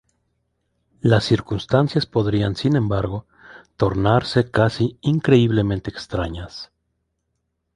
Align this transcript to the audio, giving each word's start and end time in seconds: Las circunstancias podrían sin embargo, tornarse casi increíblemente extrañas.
Las 1.01 1.25
circunstancias 1.25 2.07
podrían 2.07 2.55
sin 2.55 2.75
embargo, 2.75 3.27
tornarse 3.77 4.49
casi 4.49 4.97
increíblemente 5.01 5.91
extrañas. 5.91 6.71